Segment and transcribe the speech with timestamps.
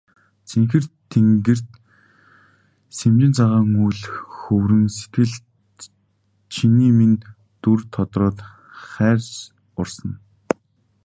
[0.49, 1.69] Цэнхэр тэнгэрт
[2.97, 3.99] сэмжин цагаан үүл
[4.39, 5.43] хөврөн сэтгэлд
[6.53, 7.17] чиний минь
[7.61, 8.37] дүр тодроод
[8.91, 9.19] хайр
[9.79, 10.15] урсана.